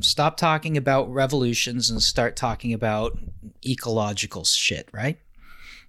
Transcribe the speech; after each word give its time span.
Stop 0.00 0.36
talking 0.36 0.76
about 0.76 1.12
revolutions 1.12 1.90
and 1.90 2.00
start 2.00 2.36
talking 2.36 2.72
about 2.72 3.18
ecological 3.66 4.44
shit, 4.44 4.88
right? 4.92 5.18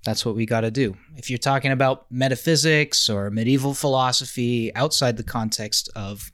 That's 0.03 0.25
what 0.25 0.35
we 0.35 0.47
got 0.47 0.61
to 0.61 0.71
do. 0.71 0.97
If 1.15 1.29
you're 1.29 1.37
talking 1.37 1.71
about 1.71 2.11
metaphysics 2.11 3.07
or 3.07 3.29
medieval 3.29 3.75
philosophy 3.75 4.73
outside 4.73 5.17
the 5.17 5.23
context 5.23 5.89
of 5.95 6.31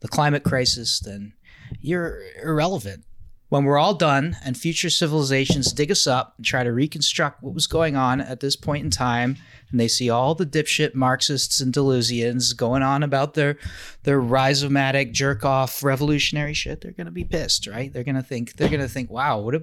the 0.00 0.08
climate 0.08 0.44
crisis, 0.44 1.00
then 1.00 1.32
you're 1.80 2.22
irrelevant. 2.40 3.04
When 3.48 3.64
we're 3.64 3.78
all 3.78 3.94
done 3.94 4.36
and 4.44 4.56
future 4.56 4.90
civilizations 4.90 5.72
dig 5.72 5.92
us 5.92 6.06
up 6.06 6.34
and 6.36 6.44
try 6.44 6.64
to 6.64 6.72
reconstruct 6.72 7.42
what 7.42 7.54
was 7.54 7.68
going 7.68 7.94
on 7.94 8.20
at 8.20 8.40
this 8.40 8.56
point 8.56 8.84
in 8.84 8.90
time, 8.90 9.36
and 9.70 9.78
they 9.78 9.86
see 9.86 10.10
all 10.10 10.34
the 10.34 10.46
dipshit 10.46 10.94
Marxists 10.94 11.60
and 11.60 11.72
Deleuzians 11.72 12.56
going 12.56 12.82
on 12.82 13.02
about 13.02 13.34
their 13.34 13.56
their 14.02 14.20
rhizomatic 14.20 15.12
jerk 15.12 15.44
off 15.44 15.84
revolutionary 15.84 16.54
shit, 16.54 16.80
they're 16.80 16.92
gonna 16.92 17.12
be 17.12 17.24
pissed, 17.24 17.68
right? 17.68 17.92
They're 17.92 18.04
gonna 18.04 18.22
think 18.22 18.54
they're 18.54 18.68
gonna 18.68 18.88
think, 18.88 19.10
wow, 19.10 19.38
what 19.38 19.54
a 19.54 19.62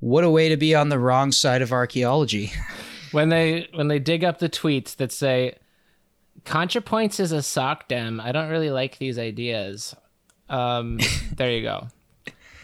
what 0.00 0.24
a 0.24 0.30
way 0.30 0.48
to 0.48 0.56
be 0.56 0.74
on 0.74 0.88
the 0.88 0.98
wrong 0.98 1.30
side 1.30 1.62
of 1.62 1.72
archaeology. 1.72 2.52
when 3.12 3.28
they 3.28 3.68
when 3.74 3.88
they 3.88 3.98
dig 3.98 4.24
up 4.24 4.38
the 4.38 4.48
tweets 4.48 4.96
that 4.96 5.12
say 5.12 5.56
ContraPoints 6.44 7.20
is 7.20 7.32
a 7.32 7.42
sock 7.42 7.88
dem, 7.88 8.20
I 8.20 8.32
don't 8.32 8.50
really 8.50 8.70
like 8.70 8.98
these 8.98 9.18
ideas. 9.18 9.94
Um, 10.48 10.98
there 11.36 11.50
you 11.50 11.62
go. 11.62 11.88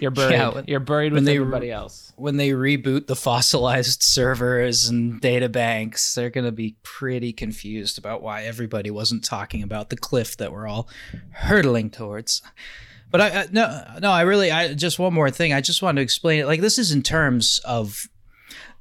You're 0.00 0.10
buried. 0.10 0.32
Yeah, 0.32 0.48
when, 0.48 0.64
You're 0.66 0.80
buried 0.80 1.12
with 1.12 1.28
everybody 1.28 1.70
else. 1.70 2.12
When 2.16 2.36
they 2.36 2.50
reboot 2.50 3.06
the 3.06 3.16
fossilized 3.16 4.02
servers 4.02 4.88
and 4.88 5.20
data 5.20 5.48
banks, 5.48 6.14
they're 6.14 6.30
going 6.30 6.46
to 6.46 6.52
be 6.52 6.76
pretty 6.82 7.32
confused 7.32 7.98
about 7.98 8.22
why 8.22 8.44
everybody 8.44 8.90
wasn't 8.90 9.24
talking 9.24 9.62
about 9.62 9.90
the 9.90 9.96
cliff 9.96 10.36
that 10.38 10.52
we're 10.52 10.66
all 10.66 10.88
hurtling 11.32 11.90
towards. 11.90 12.42
But 13.10 13.20
I, 13.20 13.46
no 13.50 13.84
no 14.00 14.10
I 14.12 14.22
really 14.22 14.50
I 14.52 14.72
just 14.74 14.98
one 14.98 15.12
more 15.12 15.30
thing 15.30 15.52
I 15.52 15.60
just 15.60 15.82
want 15.82 15.96
to 15.96 16.02
explain 16.02 16.40
it 16.40 16.46
like 16.46 16.60
this 16.60 16.78
is 16.78 16.92
in 16.92 17.02
terms 17.02 17.60
of 17.64 18.06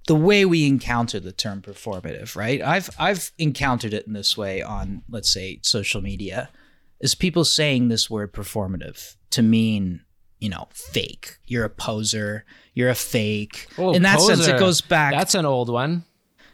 the 0.08 0.16
way 0.16 0.46
we 0.46 0.68
encounter 0.68 1.20
the 1.20 1.32
term 1.32 1.64
performative 1.64 2.36
right 2.36 2.62
I've 2.62 2.92
I've 3.00 3.32
encountered 3.40 3.92
it 3.92 4.06
in 4.06 4.14
this 4.14 4.38
way 4.38 4.62
on 4.62 5.02
let's 5.10 5.32
say 5.32 5.60
social 5.64 6.02
media 6.02 6.52
is 7.00 7.16
people 7.16 7.44
saying 7.44 7.88
this 7.88 8.08
word 8.08 8.32
performative 8.32 9.16
to 9.32 9.42
mean 9.42 10.02
you 10.40 10.50
know 10.50 10.68
fake. 10.72 11.38
You're 11.46 11.66
a 11.66 11.70
poser. 11.70 12.46
You're 12.74 12.90
a 12.90 12.96
fake. 12.96 13.68
Oh, 13.78 13.94
in 13.94 14.04
that 14.04 14.20
poser. 14.20 14.36
sense 14.36 14.48
it 14.48 14.60
goes 14.60 14.82
back 14.82 15.14
that's 15.14 15.36
an 15.36 15.46
old 15.46 15.70
one. 15.70 16.06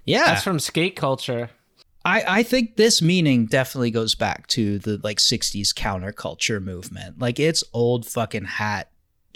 Yeah. 0.06 0.26
That's 0.26 0.44
from 0.44 0.60
skate 0.60 0.96
culture. 0.96 1.50
I, 2.06 2.24
I 2.40 2.44
think 2.44 2.76
this 2.76 3.02
meaning 3.02 3.48
definitely 3.48 3.90
goes 3.90 4.14
back 4.14 4.46
to 4.48 4.78
the 4.78 5.00
like 5.04 5.18
60s 5.18 5.74
counterculture 5.74 6.62
movement. 6.62 7.20
Like 7.20 7.40
it's 7.40 7.64
old 7.74 8.06
fucking 8.06 8.46
hat 8.46 8.92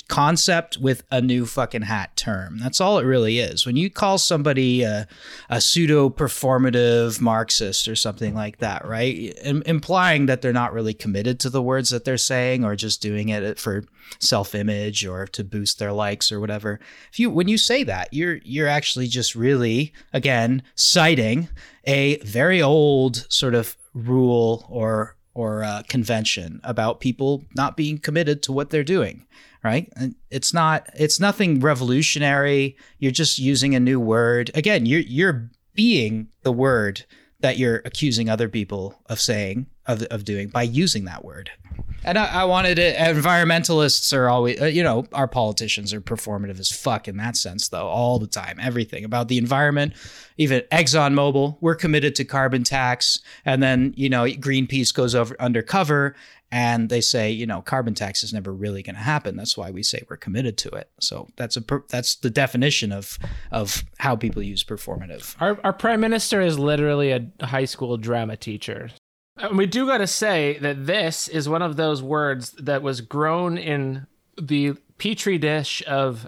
concept 0.07 0.77
with 0.77 1.03
a 1.11 1.21
new 1.21 1.45
fucking 1.45 1.83
hat 1.83 2.15
term. 2.15 2.57
That's 2.57 2.79
all 2.79 2.99
it 2.99 3.03
really 3.03 3.39
is. 3.39 3.65
When 3.65 3.75
you 3.75 3.89
call 3.89 4.17
somebody 4.17 4.83
a, 4.83 5.07
a 5.49 5.61
pseudo 5.61 6.09
performative 6.09 7.19
Marxist 7.21 7.87
or 7.87 7.95
something 7.95 8.33
like 8.33 8.57
that, 8.57 8.85
right? 8.85 9.37
M- 9.41 9.63
implying 9.65 10.25
that 10.27 10.41
they're 10.41 10.53
not 10.53 10.73
really 10.73 10.93
committed 10.93 11.39
to 11.41 11.49
the 11.49 11.61
words 11.61 11.89
that 11.89 12.05
they're 12.05 12.17
saying 12.17 12.63
or 12.63 12.75
just 12.75 13.01
doing 13.01 13.29
it 13.29 13.59
for 13.59 13.83
self-image 14.19 15.05
or 15.05 15.27
to 15.27 15.43
boost 15.43 15.79
their 15.79 15.91
likes 15.91 16.31
or 16.31 16.39
whatever. 16.39 16.79
If 17.11 17.19
you 17.19 17.29
when 17.29 17.47
you 17.47 17.57
say 17.57 17.83
that, 17.83 18.13
you're 18.13 18.39
you're 18.43 18.67
actually 18.67 19.07
just 19.07 19.35
really 19.35 19.93
again 20.13 20.63
citing 20.75 21.49
a 21.85 22.17
very 22.19 22.61
old 22.61 23.25
sort 23.29 23.55
of 23.55 23.77
rule 23.93 24.65
or 24.69 25.15
or 25.33 25.63
uh, 25.63 25.83
convention 25.87 26.59
about 26.63 26.99
people 26.99 27.43
not 27.55 27.77
being 27.77 27.97
committed 27.97 28.41
to 28.43 28.51
what 28.51 28.69
they're 28.69 28.83
doing 28.83 29.25
right? 29.63 29.91
And 29.95 30.15
it's 30.29 30.53
not 30.53 30.87
it's 30.95 31.19
nothing 31.19 31.59
revolutionary. 31.59 32.77
You're 32.97 33.11
just 33.11 33.39
using 33.39 33.75
a 33.75 33.79
new 33.79 33.99
word. 33.99 34.51
Again 34.53 34.85
you're 34.85 35.01
you're 35.01 35.49
being 35.73 36.29
the 36.43 36.51
word 36.51 37.05
that 37.41 37.57
you're 37.57 37.81
accusing 37.85 38.29
other 38.29 38.49
people 38.49 39.01
of 39.07 39.19
saying 39.19 39.67
of, 39.89 40.03
of 40.03 40.23
doing 40.23 40.47
by 40.47 40.63
using 40.63 41.03
that 41.05 41.25
word 41.25 41.51
and 42.03 42.17
I, 42.17 42.41
I 42.41 42.43
wanted 42.45 42.79
it. 42.79 42.95
Environmentalists 42.97 44.15
are 44.15 44.29
always, 44.29 44.61
uh, 44.61 44.65
you 44.65 44.83
know, 44.83 45.05
our 45.13 45.27
politicians 45.27 45.93
are 45.93 46.01
performative 46.01 46.59
as 46.59 46.71
fuck 46.71 47.07
in 47.07 47.17
that 47.17 47.35
sense, 47.35 47.69
though, 47.69 47.87
all 47.87 48.19
the 48.19 48.27
time. 48.27 48.57
Everything 48.61 49.03
about 49.03 49.27
the 49.27 49.37
environment, 49.37 49.93
even 50.37 50.61
ExxonMobil, 50.71 51.57
we're 51.59 51.75
committed 51.75 52.15
to 52.15 52.25
carbon 52.25 52.63
tax, 52.63 53.19
and 53.45 53.61
then 53.61 53.93
you 53.97 54.09
know, 54.09 54.23
Greenpeace 54.25 54.93
goes 54.93 55.13
over 55.15 55.35
undercover 55.41 56.15
and 56.51 56.89
they 56.89 57.01
say, 57.01 57.29
you 57.29 57.45
know, 57.45 57.61
carbon 57.61 57.93
tax 57.93 58.23
is 58.23 58.33
never 58.33 58.51
really 58.51 58.81
going 58.81 58.95
to 58.95 59.01
happen. 59.01 59.35
That's 59.35 59.55
why 59.55 59.69
we 59.69 59.83
say 59.83 60.03
we're 60.09 60.17
committed 60.17 60.57
to 60.59 60.69
it. 60.69 60.89
So 60.99 61.27
that's 61.35 61.57
a 61.57 61.63
that's 61.89 62.15
the 62.15 62.31
definition 62.31 62.91
of 62.91 63.19
of 63.51 63.83
how 63.99 64.15
people 64.15 64.41
use 64.41 64.63
performative. 64.63 65.35
Our 65.39 65.59
our 65.63 65.73
prime 65.73 65.99
minister 65.99 66.41
is 66.41 66.57
literally 66.57 67.11
a 67.11 67.45
high 67.45 67.65
school 67.65 67.97
drama 67.97 68.37
teacher. 68.37 68.89
And 69.39 69.57
we 69.57 69.65
do 69.65 69.87
got 69.87 69.99
to 69.99 70.07
say 70.07 70.57
that 70.59 70.85
this 70.85 71.27
is 71.29 71.47
one 71.47 71.61
of 71.61 71.77
those 71.77 72.03
words 72.03 72.51
that 72.59 72.81
was 72.81 72.99
grown 73.01 73.57
in 73.57 74.05
the 74.39 74.73
petri 74.97 75.37
dish 75.37 75.81
of 75.87 76.27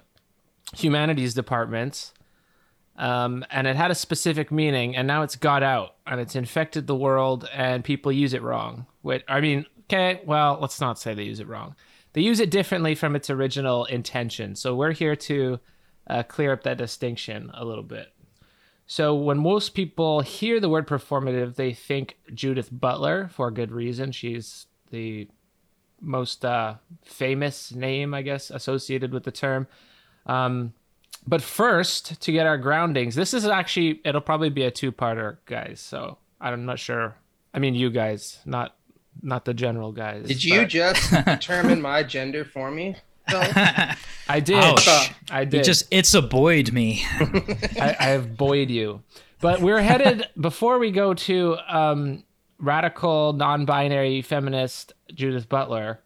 humanities 0.73 1.33
departments. 1.33 2.13
Um, 2.97 3.43
and 3.49 3.67
it 3.67 3.75
had 3.75 3.91
a 3.91 3.95
specific 3.95 4.51
meaning, 4.51 4.95
and 4.95 5.07
now 5.07 5.23
it's 5.23 5.35
got 5.35 5.63
out 5.63 5.95
and 6.05 6.21
it's 6.21 6.35
infected 6.35 6.87
the 6.87 6.95
world, 6.95 7.49
and 7.53 7.83
people 7.83 8.11
use 8.11 8.33
it 8.33 8.41
wrong. 8.41 8.85
Which, 9.01 9.23
I 9.27 9.41
mean, 9.41 9.65
okay, 9.83 10.21
well, 10.25 10.57
let's 10.61 10.79
not 10.79 10.99
say 10.99 11.13
they 11.13 11.23
use 11.23 11.39
it 11.39 11.47
wrong. 11.47 11.75
They 12.13 12.21
use 12.21 12.39
it 12.39 12.51
differently 12.51 12.95
from 12.95 13.15
its 13.15 13.29
original 13.29 13.85
intention. 13.85 14.55
So 14.55 14.75
we're 14.75 14.91
here 14.91 15.15
to 15.15 15.59
uh, 16.07 16.23
clear 16.23 16.53
up 16.53 16.63
that 16.63 16.77
distinction 16.77 17.51
a 17.53 17.65
little 17.65 17.83
bit. 17.83 18.13
So 18.91 19.15
when 19.15 19.37
most 19.37 19.69
people 19.69 20.19
hear 20.19 20.59
the 20.59 20.67
word 20.67 20.85
performative, 20.85 21.55
they 21.55 21.73
think 21.73 22.17
Judith 22.33 22.67
Butler 22.73 23.29
for 23.29 23.47
a 23.47 23.53
good 23.53 23.71
reason. 23.71 24.11
She's 24.11 24.67
the 24.89 25.29
most 26.01 26.43
uh, 26.43 26.75
famous 27.01 27.73
name, 27.73 28.13
I 28.13 28.21
guess, 28.21 28.49
associated 28.49 29.13
with 29.13 29.23
the 29.23 29.31
term. 29.31 29.67
Um, 30.25 30.73
but 31.25 31.41
first, 31.41 32.21
to 32.21 32.33
get 32.33 32.45
our 32.45 32.57
groundings, 32.57 33.15
this 33.15 33.33
is 33.33 33.45
actually 33.45 34.01
it'll 34.03 34.19
probably 34.19 34.49
be 34.49 34.63
a 34.63 34.71
two-parter, 34.71 35.37
guys. 35.45 35.79
So 35.79 36.17
I'm 36.41 36.65
not 36.65 36.77
sure. 36.77 37.15
I 37.53 37.59
mean, 37.59 37.75
you 37.75 37.91
guys, 37.91 38.39
not 38.43 38.75
not 39.21 39.45
the 39.45 39.53
general 39.53 39.93
guys. 39.93 40.27
Did 40.27 40.43
you 40.43 40.63
but... 40.63 40.67
just 40.67 41.11
determine 41.25 41.81
my 41.81 42.03
gender 42.03 42.43
for 42.43 42.69
me? 42.69 42.97
I 44.27 44.39
did. 44.39 44.57
Ouch. 44.57 45.13
I 45.29 45.45
did. 45.45 45.57
You 45.57 45.63
just 45.63 45.85
it's 45.91 46.13
a 46.13 46.21
boyed 46.21 46.71
me. 46.71 47.03
I, 47.79 47.95
I, 47.99 48.05
have 48.05 48.37
boyed 48.37 48.69
you. 48.69 49.01
But 49.41 49.61
we're 49.61 49.81
headed 49.81 50.27
before 50.39 50.79
we 50.79 50.91
go 50.91 51.13
to 51.13 51.57
um, 51.67 52.23
radical 52.59 53.33
non-binary 53.33 54.21
feminist 54.21 54.93
Judith 55.13 55.49
Butler. 55.49 55.99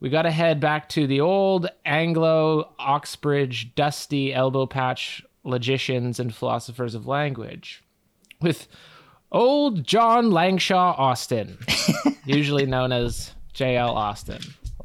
We 0.00 0.10
got 0.10 0.22
to 0.22 0.30
head 0.30 0.60
back 0.60 0.88
to 0.90 1.06
the 1.06 1.20
old 1.20 1.68
Anglo 1.84 2.72
Oxbridge 2.78 3.74
dusty 3.74 4.32
elbow 4.32 4.66
patch 4.66 5.24
logicians 5.44 6.20
and 6.20 6.34
philosophers 6.34 6.94
of 6.94 7.06
language 7.06 7.82
with 8.40 8.68
old 9.32 9.84
John 9.84 10.30
Langshaw 10.30 10.94
Austin, 10.96 11.58
usually 12.24 12.66
known 12.66 12.92
as 12.92 13.34
J.L. 13.52 13.90
Austin. 13.90 14.40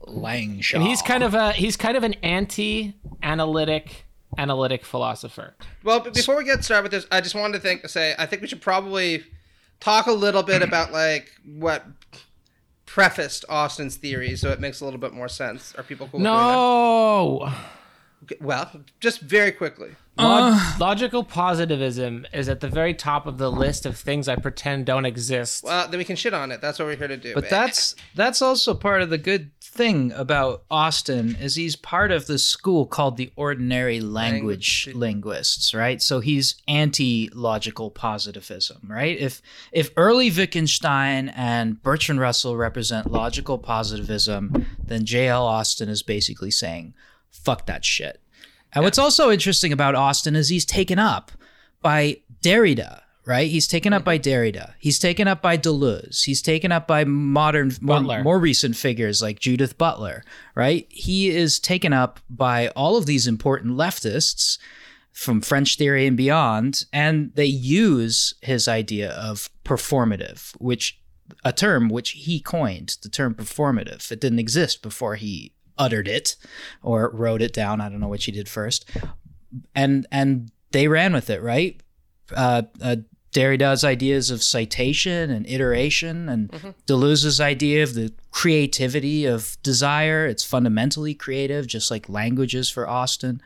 Langshaw. 0.07 0.75
And 0.75 0.83
he's 0.83 1.01
kind 1.01 1.23
of 1.23 1.33
a 1.33 1.51
he's 1.53 1.77
kind 1.77 1.97
of 1.97 2.03
an 2.03 2.13
anti-analytic 2.15 4.05
analytic 4.37 4.83
philosopher. 4.85 5.55
Well, 5.83 5.99
before 5.99 6.37
we 6.37 6.43
get 6.43 6.63
started 6.63 6.83
with 6.83 6.91
this, 6.91 7.07
I 7.11 7.21
just 7.21 7.35
wanted 7.35 7.53
to 7.53 7.59
think 7.59 7.87
say 7.87 8.15
I 8.17 8.25
think 8.25 8.41
we 8.41 8.47
should 8.47 8.61
probably 8.61 9.23
talk 9.79 10.07
a 10.07 10.11
little 10.11 10.43
bit 10.43 10.61
about 10.61 10.91
like 10.91 11.31
what 11.45 11.85
prefaced 12.85 13.45
Austin's 13.49 13.95
theory, 13.95 14.35
so 14.35 14.51
it 14.51 14.59
makes 14.59 14.81
a 14.81 14.85
little 14.85 14.99
bit 14.99 15.13
more 15.13 15.27
sense. 15.27 15.73
Are 15.75 15.83
people 15.83 16.07
cool? 16.11 16.19
No. 16.19 17.51
Okay, 18.23 18.37
well, 18.39 18.71
just 18.99 19.19
very 19.21 19.51
quickly. 19.51 19.89
Log- 20.17 20.53
uh, 20.53 20.75
logical 20.79 21.23
positivism 21.23 22.27
is 22.31 22.47
at 22.47 22.59
the 22.59 22.67
very 22.69 22.93
top 22.93 23.25
of 23.25 23.37
the 23.37 23.51
list 23.51 23.85
of 23.85 23.97
things 23.97 24.27
I 24.27 24.35
pretend 24.35 24.85
don't 24.85 25.05
exist. 25.05 25.63
Well, 25.63 25.87
then 25.87 25.97
we 25.97 26.05
can 26.05 26.15
shit 26.15 26.33
on 26.33 26.51
it. 26.51 26.61
That's 26.61 26.77
what 26.77 26.85
we're 26.85 26.95
here 26.95 27.07
to 27.07 27.17
do. 27.17 27.33
But 27.33 27.49
that's 27.49 27.95
that's 28.15 28.41
also 28.41 28.75
part 28.75 29.01
of 29.01 29.09
the 29.09 29.17
good 29.17 29.51
thing 29.73 30.11
about 30.11 30.63
Austin 30.69 31.35
is 31.35 31.55
he's 31.55 31.75
part 31.75 32.11
of 32.11 32.27
the 32.27 32.37
school 32.37 32.85
called 32.85 33.17
the 33.17 33.31
ordinary 33.35 33.99
language, 33.99 34.85
language. 34.87 34.95
linguists, 34.95 35.73
right? 35.73 36.01
So 36.01 36.19
he's 36.19 36.55
anti-logical 36.67 37.89
positivism, 37.89 38.81
right? 38.87 39.17
If 39.17 39.41
if 39.71 39.89
early 39.97 40.29
Wittgenstein 40.29 41.29
and 41.29 41.81
Bertrand 41.81 42.19
Russell 42.19 42.55
represent 42.55 43.11
logical 43.11 43.57
positivism, 43.57 44.65
then 44.83 45.05
J.L. 45.05 45.45
Austin 45.45 45.89
is 45.89 46.03
basically 46.03 46.51
saying, 46.51 46.93
fuck 47.31 47.65
that 47.65 47.83
shit. 47.83 48.21
And 48.73 48.81
yeah. 48.81 48.85
what's 48.85 48.99
also 48.99 49.31
interesting 49.31 49.73
about 49.73 49.95
Austin 49.95 50.35
is 50.35 50.49
he's 50.49 50.65
taken 50.65 50.99
up 50.99 51.31
by 51.81 52.17
Derrida, 52.43 53.01
right? 53.25 53.49
He's 53.49 53.67
taken 53.67 53.93
up 53.93 54.03
by 54.03 54.19
Derrida. 54.19 54.73
He's 54.79 54.99
taken 54.99 55.27
up 55.27 55.41
by 55.41 55.57
Deleuze. 55.57 56.23
He's 56.23 56.41
taken 56.41 56.71
up 56.71 56.87
by 56.87 57.05
modern, 57.05 57.71
more, 57.81 58.01
more 58.01 58.39
recent 58.39 58.75
figures 58.75 59.21
like 59.21 59.39
Judith 59.39 59.77
Butler, 59.77 60.23
right? 60.55 60.87
He 60.89 61.29
is 61.29 61.59
taken 61.59 61.93
up 61.93 62.19
by 62.29 62.67
all 62.69 62.97
of 62.97 63.05
these 63.05 63.27
important 63.27 63.75
leftists 63.77 64.57
from 65.11 65.41
French 65.41 65.77
theory 65.77 66.07
and 66.07 66.17
beyond, 66.17 66.85
and 66.91 67.31
they 67.35 67.45
use 67.45 68.33
his 68.41 68.67
idea 68.67 69.11
of 69.11 69.49
performative, 69.63 70.53
which 70.57 70.99
a 71.45 71.53
term 71.53 71.87
which 71.87 72.11
he 72.11 72.39
coined, 72.39 72.97
the 73.01 73.09
term 73.09 73.35
performative. 73.35 74.11
It 74.11 74.19
didn't 74.19 74.39
exist 74.39 74.81
before 74.81 75.15
he 75.15 75.53
uttered 75.77 76.07
it 76.07 76.35
or 76.81 77.09
wrote 77.13 77.41
it 77.41 77.53
down. 77.53 77.79
I 77.79 77.89
don't 77.89 77.99
know 77.99 78.07
which 78.07 78.25
he 78.25 78.31
did 78.31 78.49
first. 78.49 78.89
And 79.75 80.07
and 80.11 80.51
they 80.71 80.87
ran 80.87 81.13
with 81.13 81.29
it, 81.29 81.41
right? 81.41 81.79
Uh, 82.35 82.63
uh, 82.81 82.97
Derrida's 83.33 83.83
ideas 83.83 84.31
of 84.31 84.41
citation 84.41 85.29
and 85.29 85.45
iteration, 85.47 86.29
and 86.29 86.73
Deleuze's 86.85 87.41
idea 87.41 87.83
of 87.83 87.95
the 87.95 88.13
creativity 88.31 89.25
of 89.25 89.57
desire. 89.63 90.25
It's 90.25 90.43
fundamentally 90.43 91.13
creative, 91.13 91.67
just 91.67 91.91
like 91.91 92.07
languages 92.07 92.69
for 92.69 92.87
Austin 92.87 93.41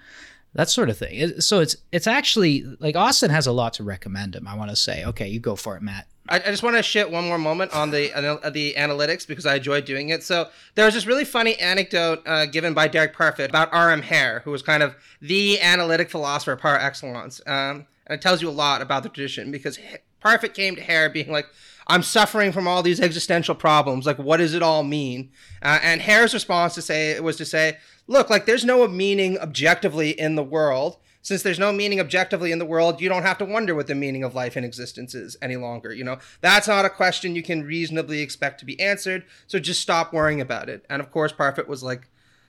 that 0.58 0.70
sort 0.70 0.90
of 0.90 0.98
thing. 0.98 1.40
So 1.40 1.60
it's 1.60 1.78
it's 1.92 2.08
actually 2.08 2.64
like 2.80 2.96
Austin 2.96 3.30
has 3.30 3.48
a 3.48 3.52
lot 3.52 3.74
to 3.74 3.84
recommend 3.84 4.36
him. 4.36 4.48
I 4.48 4.56
want 4.56 4.72
to 4.72 4.76
say, 4.76 5.06
okay, 5.06 5.28
you 5.28 5.40
go 5.40 5.56
for 5.56 5.78
it, 5.78 5.84
Matt. 5.84 6.08
I, 6.30 6.40
just 6.40 6.64
want 6.64 6.76
to 6.76 6.84
shit 6.84 7.10
one 7.10 7.26
more 7.26 7.38
moment 7.38 7.74
on 7.74 7.92
the 7.92 8.12
uh, 8.14 8.50
the 8.50 8.74
analytics 8.74 9.26
because 9.26 9.46
I 9.46 9.56
enjoyed 9.56 9.86
doing 9.86 10.10
it. 10.10 10.24
So 10.24 10.50
there 10.76 10.86
was 10.86 10.94
this 10.94 11.06
really 11.06 11.26
funny 11.26 11.56
anecdote 11.56 12.22
uh, 12.26 12.48
given 12.48 12.74
by 12.74 12.88
Derek 12.88 13.16
Parfit 13.16 13.50
about 13.50 13.70
R.M. 13.72 14.02
Hare, 14.02 14.42
who 14.44 14.52
was 14.52 14.62
kind 14.62 14.84
of 14.84 14.96
the 15.22 15.62
analytic 15.62 16.10
philosopher 16.10 16.56
par 16.56 16.78
excellence, 16.78 17.40
um, 17.48 17.86
and 18.08 18.16
it 18.16 18.22
tells 18.22 18.42
you 18.42 18.50
a 18.50 18.52
lot 18.52 18.82
about 18.82 19.04
the 19.04 19.10
tradition 19.10 19.52
because 19.52 19.78
Parfit 20.24 20.54
came 20.54 20.76
to 20.76 20.82
Hare 20.82 21.10
being 21.10 21.32
like, 21.32 21.48
"I'm 21.88 22.04
suffering 22.04 22.52
from 22.52 22.68
all 22.68 22.82
these 22.82 23.00
existential 23.00 23.54
problems. 23.54 24.06
Like, 24.06 24.18
what 24.18 24.38
does 24.38 24.54
it 24.54 24.64
all 24.64 24.84
mean?" 24.84 25.32
Uh, 25.62 25.80
and 25.84 26.02
Hare's 26.02 26.34
response 26.34 26.74
to 26.76 26.82
say 26.82 27.20
was 27.20 27.38
to 27.38 27.46
say, 27.46 27.78
"Look, 28.08 28.30
like 28.30 28.46
there's 28.46 28.66
no 28.66 28.88
meaning 28.88 29.38
objectively 29.38 30.10
in 30.10 30.36
the 30.36 30.44
world." 30.44 30.98
since 31.28 31.44
there's 31.44 31.60
no 31.60 31.74
meaning 31.74 32.00
objectively 32.00 32.54
in 32.54 32.60
the 32.60 32.66
world, 32.66 33.02
you 33.02 33.10
don't 33.10 33.24
have 33.24 33.38
to 33.38 33.44
wonder 33.44 33.76
what 33.76 33.88
the 33.88 33.94
meaning 33.94 34.24
of 34.24 34.34
life 34.34 34.56
and 34.56 34.66
existence 34.66 35.14
is 35.14 35.36
any 35.42 35.58
longer. 35.58 35.94
You 35.94 36.06
know, 36.06 36.20
that's 36.40 36.70
not 36.70 36.86
a 36.86 36.90
question 36.90 37.36
you 37.36 37.44
can 37.44 37.66
reasonably 37.66 38.22
expect 38.22 38.62
to 38.62 38.66
be 38.66 38.80
answered. 38.80 39.26
So 39.46 39.60
just 39.60 39.82
stop 39.82 40.14
worrying 40.14 40.40
about 40.40 40.70
it. 40.70 40.86
And 40.90 41.02
of 41.02 41.12
course, 41.12 41.34
Parfit 41.34 41.68
was 41.68 41.84
like, 41.84 42.08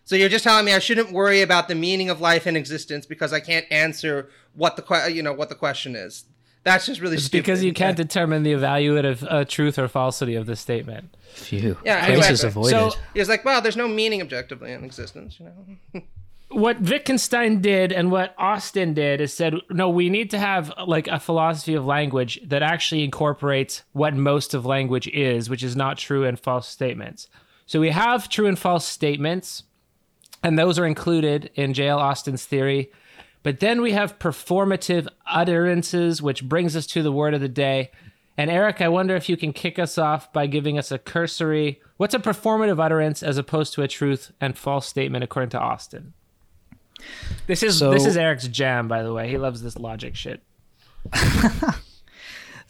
so 0.09 0.17
you're 0.17 0.31
just 0.31 0.43
telling 0.45 0.65
me 0.65 0.73
I 0.73 0.79
shouldn't 0.79 1.13
worry 1.13 1.43
about 1.43 1.69
the 1.69 1.75
meaning 1.75 2.09
of 2.09 2.19
life 2.21 2.47
and 2.47 2.57
existence 2.57 3.05
because 3.05 3.35
I 3.35 3.41
can't 3.41 3.67
answer 3.71 4.31
what 4.55 4.77
the 4.77 4.83
que- 4.83 5.11
you 5.13 5.23
know 5.23 5.35
what 5.35 5.51
the 5.51 5.55
question 5.55 5.95
is. 5.95 6.25
That's 6.65 6.87
just 6.87 7.01
really 7.03 7.17
It's 7.17 7.27
stupid. 7.27 7.45
because 7.45 7.63
you 7.63 7.75
can't 7.75 7.97
determine 7.97 8.43
the 8.43 8.53
evaluative 8.53 9.27
uh, 9.31 9.45
truth 9.45 9.79
or 9.79 9.87
falsity 9.87 10.35
of 10.35 10.47
the 10.47 10.57
statement. 10.57 11.15
Phew. 11.35 11.77
Yeah, 11.85 12.05
Places 12.07 12.31
exactly. 12.45 12.49
avoided. 12.73 12.93
So- 12.93 12.99
He 13.13 13.21
was 13.21 13.29
like, 13.29 13.45
well, 13.45 13.61
there's 13.61 13.77
no 13.77 13.87
meaning 13.87 14.23
objectively 14.23 14.73
in 14.73 14.83
existence. 14.83 15.39
You 15.39 15.47
know. 15.95 16.03
what 16.51 16.81
Wittgenstein 16.81 17.61
did 17.61 17.93
and 17.93 18.11
what 18.11 18.35
Austin 18.39 18.95
did 18.95 19.21
is 19.21 19.33
said, 19.35 19.55
no, 19.71 19.89
we 19.91 20.09
need 20.09 20.31
to 20.31 20.39
have 20.39 20.73
like 20.87 21.07
a 21.09 21.21
philosophy 21.21 21.75
of 21.75 21.85
language 21.87 22.41
that 22.45 22.63
actually 22.63 23.05
incorporates 23.05 23.83
what 23.93 24.15
most 24.15 24.55
of 24.55 24.65
language 24.67 25.07
is, 25.09 25.51
which 25.51 25.63
is 25.63 25.77
not 25.77 25.99
true 25.99 26.25
and 26.25 26.41
false 26.41 26.67
statements. 26.67 27.29
So 27.67 27.81
we 27.81 27.91
have 27.91 28.29
true 28.31 28.47
and 28.47 28.59
false 28.59 28.87
statements, 28.87 29.63
and 30.43 30.59
those 30.59 30.79
are 30.79 30.87
included 30.87 31.51
in 31.55 31.75
J.L. 31.75 31.99
Austin's 31.99 32.45
theory. 32.45 32.91
But 33.43 33.61
then 33.61 33.81
we 33.81 33.93
have 33.93 34.19
performative 34.19 35.09
utterances, 35.27 36.21
which 36.21 36.45
brings 36.45 36.77
us 36.77 36.87
to 36.89 37.03
the 37.03 37.13
word 37.13 37.35
of 37.35 37.41
the 37.41 37.49
day. 37.49 37.91
And 38.37 38.51
Eric, 38.51 38.81
I 38.81 38.89
wonder 38.89 39.17
if 39.17 39.29
you 39.29 39.37
can 39.37 39.53
kick 39.53 39.79
us 39.79 39.99
off 39.99 40.33
by 40.33 40.47
giving 40.47 40.79
us 40.79 40.93
a 40.93 40.99
cursory 40.99 41.81
what's 41.97 42.15
a 42.15 42.19
performative 42.21 42.83
utterance 42.83 43.23
as 43.23 43.39
opposed 43.39 43.75
to 43.75 43.83
a 43.83 43.89
truth 43.89 44.31
and 44.41 44.57
false 44.57 44.87
statement 44.87 45.25
according 45.25 45.51
to 45.51 45.59
Austin? 45.59 46.15
This 47.47 47.63
is 47.63 47.79
So- 47.79 47.91
this 47.93 48.07
is 48.07 48.17
Eric's 48.17 48.47
jam, 48.49 48.87
by 48.89 49.03
the 49.03 49.13
way. 49.13 49.29
He 49.29 49.37
loves 49.39 49.63
this 49.63 49.77
logic 49.77 50.15
shit. 50.15 50.43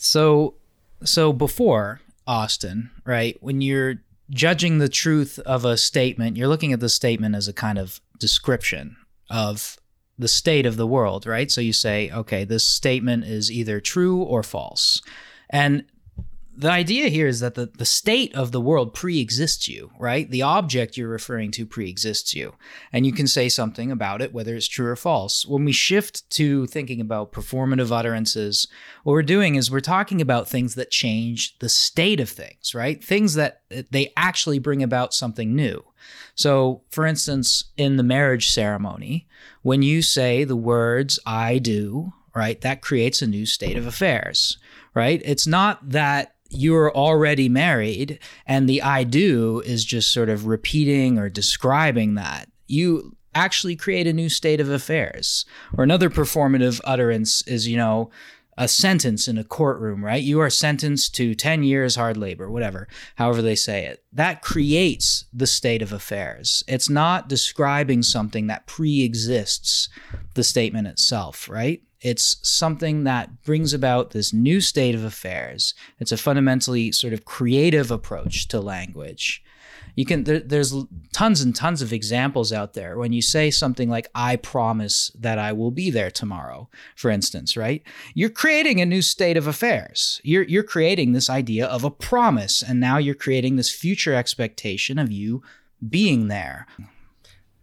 So, 0.00 0.54
so 1.02 1.32
before 1.32 2.00
Austin, 2.26 2.90
right? 3.04 3.36
When 3.40 3.60
you're 3.60 3.96
judging 4.30 4.78
the 4.78 4.88
truth 4.88 5.38
of 5.40 5.64
a 5.64 5.76
statement, 5.76 6.36
you're 6.36 6.48
looking 6.48 6.72
at 6.72 6.80
the 6.80 6.88
statement 6.88 7.34
as 7.34 7.48
a 7.48 7.52
kind 7.52 7.78
of 7.78 8.00
description 8.18 8.96
of 9.30 9.78
the 10.18 10.28
state 10.28 10.66
of 10.66 10.76
the 10.76 10.86
world, 10.86 11.26
right? 11.26 11.50
So 11.50 11.60
you 11.60 11.72
say, 11.72 12.10
okay, 12.10 12.44
this 12.44 12.64
statement 12.64 13.24
is 13.24 13.50
either 13.50 13.80
true 13.80 14.22
or 14.22 14.42
false. 14.42 15.00
And 15.50 15.84
the 16.58 16.70
idea 16.70 17.08
here 17.08 17.28
is 17.28 17.38
that 17.38 17.54
the, 17.54 17.66
the 17.66 17.84
state 17.84 18.34
of 18.34 18.50
the 18.50 18.60
world 18.60 18.92
pre-exists 18.92 19.68
you, 19.68 19.92
right? 19.96 20.28
The 20.28 20.42
object 20.42 20.96
you're 20.96 21.08
referring 21.08 21.52
to 21.52 21.64
pre-exists 21.64 22.34
you. 22.34 22.54
And 22.92 23.06
you 23.06 23.12
can 23.12 23.28
say 23.28 23.48
something 23.48 23.92
about 23.92 24.20
it, 24.20 24.32
whether 24.32 24.56
it's 24.56 24.66
true 24.66 24.88
or 24.88 24.96
false. 24.96 25.46
When 25.46 25.64
we 25.64 25.70
shift 25.70 26.28
to 26.30 26.66
thinking 26.66 27.00
about 27.00 27.30
performative 27.30 27.92
utterances, 27.92 28.66
what 29.04 29.12
we're 29.12 29.22
doing 29.22 29.54
is 29.54 29.70
we're 29.70 29.78
talking 29.78 30.20
about 30.20 30.48
things 30.48 30.74
that 30.74 30.90
change 30.90 31.56
the 31.60 31.68
state 31.68 32.18
of 32.18 32.28
things, 32.28 32.74
right? 32.74 33.02
Things 33.04 33.34
that 33.34 33.62
they 33.92 34.12
actually 34.16 34.58
bring 34.58 34.82
about 34.82 35.14
something 35.14 35.54
new. 35.54 35.84
So, 36.34 36.82
for 36.90 37.06
instance, 37.06 37.66
in 37.76 37.98
the 37.98 38.02
marriage 38.02 38.50
ceremony, 38.50 39.28
when 39.62 39.82
you 39.82 40.02
say 40.02 40.42
the 40.42 40.56
words 40.56 41.20
I 41.24 41.58
do, 41.58 42.14
right, 42.34 42.60
that 42.62 42.82
creates 42.82 43.22
a 43.22 43.28
new 43.28 43.46
state 43.46 43.76
of 43.76 43.86
affairs, 43.86 44.58
right? 44.94 45.22
It's 45.24 45.46
not 45.46 45.90
that 45.90 46.34
you're 46.48 46.94
already 46.94 47.48
married 47.48 48.18
and 48.46 48.68
the 48.68 48.82
I 48.82 49.04
do 49.04 49.60
is 49.66 49.84
just 49.84 50.12
sort 50.12 50.28
of 50.28 50.46
repeating 50.46 51.18
or 51.18 51.28
describing 51.28 52.14
that. 52.14 52.48
You 52.66 53.16
actually 53.34 53.76
create 53.76 54.06
a 54.06 54.12
new 54.12 54.28
state 54.28 54.60
of 54.60 54.70
affairs. 54.70 55.44
Or 55.76 55.84
another 55.84 56.10
performative 56.10 56.80
utterance 56.84 57.46
is, 57.46 57.68
you 57.68 57.76
know, 57.76 58.10
a 58.56 58.66
sentence 58.66 59.28
in 59.28 59.38
a 59.38 59.44
courtroom, 59.44 60.04
right? 60.04 60.22
You 60.22 60.40
are 60.40 60.50
sentenced 60.50 61.14
to 61.14 61.36
10 61.36 61.62
years 61.62 61.94
hard 61.94 62.16
labor, 62.16 62.50
whatever, 62.50 62.88
however 63.14 63.40
they 63.40 63.54
say 63.54 63.84
it. 63.84 64.02
That 64.12 64.42
creates 64.42 65.26
the 65.32 65.46
state 65.46 65.80
of 65.80 65.92
affairs. 65.92 66.64
It's 66.66 66.90
not 66.90 67.28
describing 67.28 68.02
something 68.02 68.48
that 68.48 68.66
pre 68.66 69.02
exists 69.02 69.88
the 70.34 70.42
statement 70.42 70.88
itself, 70.88 71.48
right? 71.48 71.82
It's 72.00 72.36
something 72.42 73.04
that 73.04 73.42
brings 73.42 73.72
about 73.72 74.10
this 74.10 74.32
new 74.32 74.60
state 74.60 74.94
of 74.94 75.04
affairs. 75.04 75.74
It's 75.98 76.12
a 76.12 76.16
fundamentally 76.16 76.92
sort 76.92 77.12
of 77.12 77.24
creative 77.24 77.90
approach 77.90 78.48
to 78.48 78.60
language. 78.60 79.42
You 79.96 80.04
can 80.04 80.22
there, 80.22 80.38
there's 80.38 80.72
tons 81.12 81.40
and 81.40 81.54
tons 81.54 81.82
of 81.82 81.92
examples 81.92 82.52
out 82.52 82.74
there. 82.74 82.96
When 82.96 83.12
you 83.12 83.20
say 83.20 83.50
something 83.50 83.88
like 83.88 84.08
i 84.14 84.36
promise 84.36 85.10
that 85.18 85.40
i 85.40 85.52
will 85.52 85.72
be 85.72 85.90
there 85.90 86.10
tomorrow 86.10 86.68
for 86.94 87.10
instance 87.10 87.56
right? 87.56 87.82
You're 88.14 88.30
creating 88.30 88.80
a 88.80 88.86
new 88.86 89.02
state 89.02 89.36
of 89.36 89.48
affairs. 89.48 90.20
You're 90.22 90.44
you're 90.44 90.62
creating 90.62 91.12
this 91.12 91.28
idea 91.28 91.66
of 91.66 91.82
a 91.82 91.90
promise 91.90 92.62
and 92.62 92.78
now 92.78 92.98
you're 92.98 93.14
creating 93.16 93.56
this 93.56 93.72
future 93.72 94.14
expectation 94.14 95.00
of 95.00 95.10
you 95.10 95.42
being 95.88 96.28
there 96.28 96.66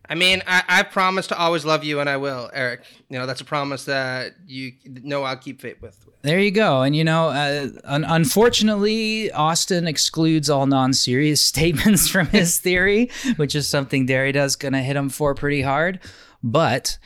I 0.09 0.15
mean, 0.15 0.41
I, 0.47 0.63
I 0.67 0.83
promise 0.83 1.27
to 1.27 1.37
always 1.37 1.65
love 1.65 1.83
you, 1.83 1.99
and 1.99 2.09
I 2.09 2.17
will, 2.17 2.49
Eric. 2.53 2.83
You 3.09 3.19
know, 3.19 3.25
that's 3.25 3.41
a 3.41 3.45
promise 3.45 3.85
that 3.85 4.33
you 4.47 4.73
know 4.85 5.23
I'll 5.23 5.37
keep 5.37 5.61
faith 5.61 5.81
with. 5.81 6.05
There 6.21 6.39
you 6.39 6.51
go. 6.51 6.81
And 6.81 6.95
you 6.95 7.03
know, 7.03 7.29
uh, 7.29 7.67
un- 7.83 8.03
unfortunately, 8.03 9.31
Austin 9.31 9.87
excludes 9.87 10.49
all 10.49 10.65
non-serious 10.65 11.41
statements 11.53 12.07
from 12.07 12.27
his 12.27 12.59
theory, 12.65 13.11
which 13.35 13.55
is 13.55 13.67
something 13.67 14.05
Derrida's 14.05 14.55
going 14.55 14.73
to 14.73 14.79
hit 14.79 14.95
him 14.95 15.09
for 15.09 15.35
pretty 15.35 15.61
hard. 15.61 15.99
But 16.41 16.97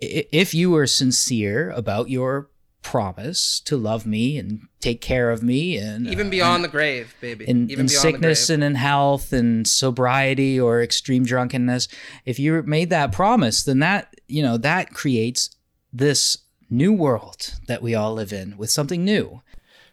if 0.00 0.54
you 0.54 0.70
were 0.70 0.86
sincere 0.86 1.70
about 1.70 2.10
your 2.10 2.49
promise 2.90 3.60
to 3.60 3.76
love 3.76 4.04
me 4.04 4.36
and 4.36 4.66
take 4.80 5.00
care 5.00 5.30
of 5.30 5.42
me 5.42 5.76
and 5.76 6.08
Even 6.08 6.26
uh, 6.26 6.30
beyond 6.30 6.64
the 6.64 6.68
grave, 6.68 7.14
baby. 7.20 7.44
in, 7.48 7.70
Even 7.70 7.84
in 7.84 7.88
sickness 7.88 8.50
and 8.50 8.64
in 8.64 8.74
health 8.74 9.32
and 9.32 9.66
sobriety 9.68 10.58
or 10.58 10.82
extreme 10.82 11.24
drunkenness 11.24 11.86
if 12.24 12.38
you 12.40 12.62
made 12.64 12.90
that 12.90 13.12
promise 13.12 13.62
then 13.62 13.78
that 13.78 14.12
you 14.26 14.42
know 14.42 14.56
that 14.56 14.92
creates 14.92 15.50
this 15.92 16.38
new 16.68 16.92
world 16.92 17.54
that 17.68 17.80
we 17.80 17.94
all 17.94 18.12
live 18.14 18.32
in 18.32 18.56
with 18.56 18.70
something 18.70 19.04
new 19.04 19.40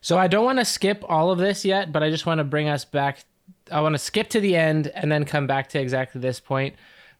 So 0.01 0.17
I 0.17 0.27
don't 0.27 0.45
want 0.45 0.57
to 0.59 0.65
skip 0.65 1.03
all 1.07 1.29
of 1.31 1.37
this 1.37 1.63
yet, 1.65 1.91
but 1.91 2.01
I 2.01 2.09
just 2.09 2.25
want 2.25 2.39
to 2.39 2.43
bring 2.43 2.67
us 2.69 2.83
back. 2.85 3.25
I 3.71 3.81
want 3.81 3.93
to 3.93 3.99
skip 3.99 4.29
to 4.29 4.39
the 4.39 4.55
end 4.55 4.87
and 4.95 5.11
then 5.11 5.23
come 5.25 5.45
back 5.47 5.69
to 5.69 5.79
exactly 5.79 6.21
this 6.21 6.39
point. 6.39 6.73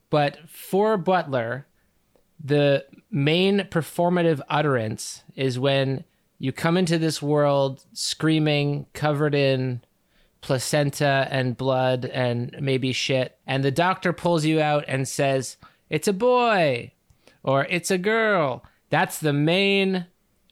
But 0.09 0.37
for 0.47 0.97
Butler, 0.97 1.66
the 2.43 2.85
main 3.09 3.59
performative 3.71 4.41
utterance 4.49 5.23
is 5.35 5.57
when 5.57 6.03
you 6.39 6.51
come 6.51 6.77
into 6.77 6.97
this 6.97 7.21
world 7.21 7.83
screaming, 7.93 8.85
covered 8.93 9.33
in 9.33 9.81
placenta 10.41 11.27
and 11.31 11.57
blood 11.57 12.05
and 12.05 12.55
maybe 12.59 12.93
shit, 12.93 13.37
and 13.47 13.63
the 13.63 13.71
doctor 13.71 14.13
pulls 14.13 14.45
you 14.45 14.61
out 14.61 14.85
and 14.87 15.07
says, 15.07 15.57
It's 15.89 16.07
a 16.07 16.13
boy 16.13 16.91
or 17.43 17.65
it's 17.69 17.89
a 17.91 17.97
girl. 17.97 18.63
That's 18.89 19.19
the 19.19 19.33
main 19.33 20.05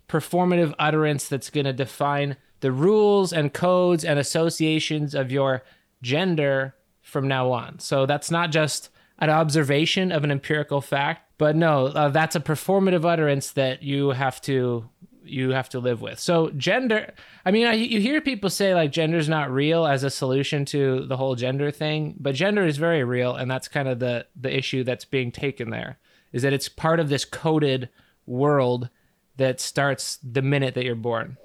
performative 0.08 0.74
utterance 0.80 1.28
that's 1.28 1.50
going 1.50 1.66
to 1.66 1.74
define 1.74 2.38
the 2.62 2.72
rules 2.72 3.32
and 3.32 3.54
codes 3.54 4.04
and 4.04 4.18
associations 4.18 5.14
of 5.14 5.32
your 5.32 5.64
gender 6.02 6.76
from 7.02 7.28
now 7.28 7.52
on. 7.52 7.80
So 7.80 8.06
that's 8.06 8.32
not 8.32 8.52
just 8.52 8.90
an 9.20 9.30
observation 9.30 10.12
of 10.12 10.24
an 10.24 10.32
empirical 10.32 10.82
fact, 10.82 11.25
but 11.38 11.56
no, 11.56 11.88
uh, 11.88 12.10
that's 12.10 12.36
a 12.36 12.40
performative 12.40 13.06
utterance 13.06 13.52
that 13.52 13.84
you 13.84 14.10
have 14.10 14.42
to 14.42 14.90
you 15.28 15.52
have 15.52 15.70
to 15.70 15.80
live 15.80 16.02
with. 16.02 16.20
So 16.20 16.52
gender, 16.52 17.12
I 17.46 17.52
mean, 17.52 17.66
I, 17.66 17.74
you 17.74 18.00
hear 18.00 18.22
people 18.22 18.50
say 18.50 18.76
like 18.76 18.92
gender's 18.92 19.28
not 19.28 19.52
real 19.52 19.86
as 19.86 20.04
a 20.04 20.10
solution 20.10 20.66
to 20.66 21.06
the 21.08 21.18
whole 21.18 21.36
gender 21.36 21.72
thing, 21.72 22.16
but 22.20 22.36
gender 22.36 22.64
is 22.64 22.78
very 22.78 23.04
real, 23.04 23.36
and 23.36 23.50
that's 23.50 23.68
kind 23.68 23.88
of 23.88 24.00
the 24.00 24.28
the 24.36 24.56
issue 24.56 24.84
that's 24.84 25.06
being 25.06 25.32
taken 25.32 25.70
there. 25.70 25.98
Is 26.32 26.44
that 26.44 26.54
it's 26.54 26.70
part 26.70 27.00
of 27.00 27.10
this 27.10 27.26
coded 27.26 27.90
world 28.26 28.90
that 29.38 29.60
starts 29.60 30.18
the 30.18 30.42
minute 30.42 30.76
that 30.76 30.86
you're 30.86 30.96
born. 30.96 31.38